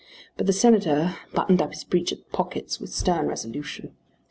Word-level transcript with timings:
But 0.35 0.47
the 0.47 0.51
Senator 0.53 1.15
buttoned 1.31 1.61
up 1.61 1.73
his 1.73 1.83
breeches 1.83 2.17
pockets 2.31 2.79
with 2.79 2.91
stern 2.91 3.27
resolution. 3.27 3.93